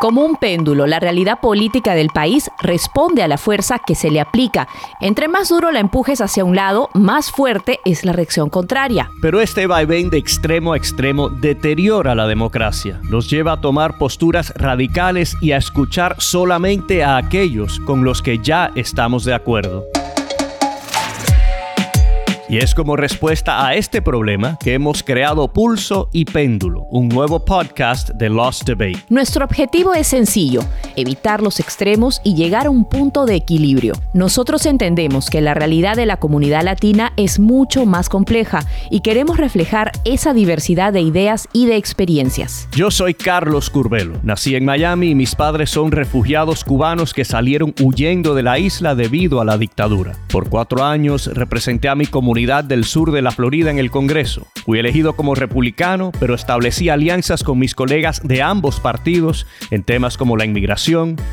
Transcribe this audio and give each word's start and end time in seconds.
Como 0.00 0.22
un 0.22 0.36
péndulo, 0.36 0.86
la 0.86 1.00
realidad 1.00 1.40
política 1.40 1.94
del 1.94 2.08
país 2.08 2.50
responde 2.60 3.22
a 3.22 3.28
la 3.28 3.38
fuerza 3.38 3.78
que 3.78 3.94
se 3.94 4.10
le 4.10 4.20
aplica. 4.20 4.68
Entre 5.00 5.28
más 5.28 5.48
duro 5.48 5.70
la 5.70 5.80
empujes 5.80 6.20
hacia 6.20 6.44
un 6.44 6.56
lado, 6.56 6.90
más 6.94 7.30
fuerte 7.30 7.80
es 7.84 8.04
la 8.04 8.12
reacción 8.12 8.50
contraria. 8.50 9.10
Pero 9.22 9.40
este 9.40 9.66
vaivén 9.66 10.10
de 10.10 10.18
extremo 10.18 10.72
a 10.72 10.76
extremo 10.76 11.28
deteriora 11.28 12.14
la 12.14 12.26
democracia, 12.26 13.00
nos 13.08 13.30
lleva 13.30 13.52
a 13.52 13.60
tomar 13.60 13.96
posturas 13.96 14.52
radicales 14.56 15.36
y 15.40 15.52
a 15.52 15.56
escuchar 15.56 16.16
solamente 16.18 17.04
a 17.04 17.16
aquellos 17.16 17.80
con 17.80 18.04
los 18.04 18.20
que 18.20 18.38
ya 18.38 18.72
estamos 18.74 19.24
de 19.24 19.34
acuerdo. 19.34 19.93
Y 22.46 22.58
es 22.58 22.74
como 22.74 22.94
respuesta 22.94 23.66
a 23.66 23.74
este 23.74 24.02
problema 24.02 24.58
que 24.60 24.74
hemos 24.74 25.02
creado 25.02 25.48
Pulso 25.48 26.10
y 26.12 26.26
Péndulo, 26.26 26.82
un 26.90 27.08
nuevo 27.08 27.42
podcast 27.42 28.10
de 28.10 28.28
Lost 28.28 28.64
Debate. 28.64 29.02
Nuestro 29.08 29.46
objetivo 29.46 29.94
es 29.94 30.08
sencillo, 30.08 30.60
evitar 30.96 31.42
los 31.42 31.60
extremos 31.60 32.20
y 32.24 32.34
llegar 32.34 32.66
a 32.66 32.70
un 32.70 32.84
punto 32.84 33.26
de 33.26 33.34
equilibrio. 33.34 33.94
Nosotros 34.12 34.66
entendemos 34.66 35.30
que 35.30 35.40
la 35.40 35.54
realidad 35.54 35.96
de 35.96 36.06
la 36.06 36.18
comunidad 36.18 36.62
latina 36.62 37.12
es 37.16 37.38
mucho 37.38 37.86
más 37.86 38.08
compleja 38.08 38.64
y 38.90 39.00
queremos 39.00 39.36
reflejar 39.36 39.92
esa 40.04 40.34
diversidad 40.34 40.92
de 40.92 41.00
ideas 41.00 41.48
y 41.52 41.66
de 41.66 41.76
experiencias. 41.76 42.68
Yo 42.72 42.90
soy 42.90 43.14
Carlos 43.14 43.70
Curbelo, 43.70 44.18
nací 44.22 44.54
en 44.54 44.64
Miami 44.64 45.10
y 45.10 45.14
mis 45.14 45.34
padres 45.34 45.70
son 45.70 45.92
refugiados 45.92 46.64
cubanos 46.64 47.14
que 47.14 47.24
salieron 47.24 47.74
huyendo 47.80 48.34
de 48.34 48.42
la 48.42 48.58
isla 48.58 48.94
debido 48.94 49.40
a 49.40 49.44
la 49.44 49.58
dictadura. 49.58 50.12
Por 50.30 50.48
cuatro 50.48 50.84
años 50.84 51.26
representé 51.32 51.88
a 51.88 51.94
mi 51.94 52.06
comunidad 52.06 52.64
del 52.64 52.84
sur 52.84 53.12
de 53.12 53.22
la 53.22 53.30
Florida 53.30 53.70
en 53.70 53.78
el 53.78 53.90
Congreso. 53.90 54.46
Fui 54.64 54.78
elegido 54.78 55.14
como 55.14 55.34
republicano, 55.34 56.12
pero 56.18 56.34
establecí 56.34 56.88
alianzas 56.88 57.42
con 57.42 57.58
mis 57.58 57.74
colegas 57.74 58.20
de 58.24 58.42
ambos 58.42 58.80
partidos 58.80 59.46
en 59.70 59.82
temas 59.82 60.16
como 60.16 60.36
la 60.36 60.44
inmigración, 60.44 60.83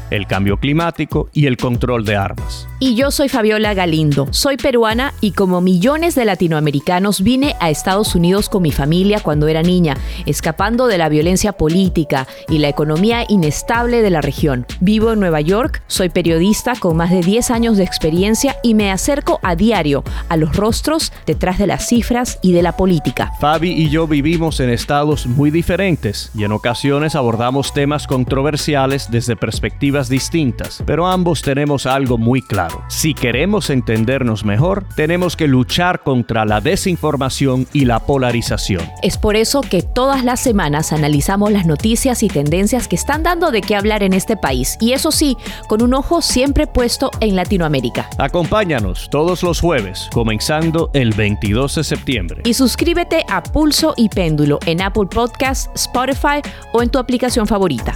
el 0.09 0.27
cambio 0.27 0.57
climático 0.57 1.29
y 1.33 1.45
el 1.45 1.57
control 1.57 2.05
de 2.05 2.15
armas. 2.15 2.67
Y 2.79 2.95
yo 2.95 3.11
soy 3.11 3.27
Fabiola 3.27 3.73
Galindo, 3.73 4.27
soy 4.31 4.57
peruana 4.57 5.13
y 5.19 5.33
como 5.33 5.61
millones 5.61 6.15
de 6.15 6.25
latinoamericanos 6.25 7.21
vine 7.21 7.55
a 7.59 7.69
Estados 7.69 8.15
Unidos 8.15 8.49
con 8.49 8.63
mi 8.63 8.71
familia 8.71 9.19
cuando 9.19 9.47
era 9.47 9.61
niña, 9.61 9.97
escapando 10.25 10.87
de 10.87 10.97
la 10.97 11.09
violencia 11.09 11.51
política 11.51 12.27
y 12.47 12.59
la 12.59 12.69
economía 12.69 13.25
inestable 13.27 14.01
de 14.01 14.09
la 14.09 14.21
región. 14.21 14.65
Vivo 14.79 15.11
en 15.11 15.19
Nueva 15.19 15.41
York, 15.41 15.83
soy 15.87 16.09
periodista 16.09 16.73
con 16.79 16.95
más 16.95 17.11
de 17.11 17.21
10 17.21 17.51
años 17.51 17.77
de 17.77 17.83
experiencia 17.83 18.55
y 18.63 18.73
me 18.73 18.89
acerco 18.89 19.39
a 19.43 19.55
diario 19.55 20.03
a 20.29 20.37
los 20.37 20.55
rostros 20.55 21.11
detrás 21.25 21.59
de 21.59 21.67
las 21.67 21.87
cifras 21.87 22.39
y 22.41 22.53
de 22.53 22.63
la 22.63 22.77
política. 22.77 23.33
Fabi 23.39 23.71
y 23.71 23.89
yo 23.89 24.07
vivimos 24.07 24.59
en 24.59 24.69
estados 24.69 25.27
muy 25.27 25.51
diferentes 25.51 26.31
y 26.33 26.45
en 26.45 26.51
ocasiones 26.53 27.15
abordamos 27.15 27.73
temas 27.73 28.07
controversiales 28.07 29.11
desde 29.11 29.35
perspectivas 29.41 30.07
distintas, 30.07 30.81
pero 30.85 31.07
ambos 31.07 31.41
tenemos 31.41 31.85
algo 31.85 32.17
muy 32.17 32.41
claro. 32.41 32.81
Si 32.87 33.13
queremos 33.13 33.69
entendernos 33.69 34.45
mejor, 34.45 34.85
tenemos 34.95 35.35
que 35.35 35.47
luchar 35.47 36.03
contra 36.03 36.45
la 36.45 36.61
desinformación 36.61 37.67
y 37.73 37.83
la 37.83 37.99
polarización. 37.99 38.87
Es 39.01 39.17
por 39.17 39.35
eso 39.35 39.59
que 39.59 39.81
todas 39.81 40.23
las 40.23 40.39
semanas 40.39 40.93
analizamos 40.93 41.51
las 41.51 41.65
noticias 41.65 42.23
y 42.23 42.29
tendencias 42.29 42.87
que 42.87 42.95
están 42.95 43.23
dando 43.23 43.51
de 43.51 43.61
qué 43.61 43.75
hablar 43.75 44.03
en 44.03 44.13
este 44.13 44.37
país, 44.37 44.77
y 44.79 44.93
eso 44.93 45.11
sí, 45.11 45.35
con 45.67 45.81
un 45.81 45.93
ojo 45.93 46.21
siempre 46.21 46.67
puesto 46.67 47.11
en 47.19 47.35
Latinoamérica. 47.35 48.09
Acompáñanos 48.19 49.09
todos 49.09 49.41
los 49.43 49.59
jueves, 49.59 50.07
comenzando 50.13 50.91
el 50.93 51.11
22 51.13 51.75
de 51.75 51.83
septiembre. 51.83 52.41
Y 52.45 52.53
suscríbete 52.53 53.25
a 53.27 53.41
Pulso 53.41 53.95
y 53.97 54.07
Péndulo 54.09 54.59
en 54.67 54.81
Apple 54.81 55.07
Podcasts, 55.09 55.69
Spotify 55.73 56.41
o 56.73 56.83
en 56.83 56.89
tu 56.89 56.99
aplicación 56.99 57.47
favorita. 57.47 57.95